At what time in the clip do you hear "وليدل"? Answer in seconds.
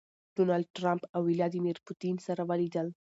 2.49-2.87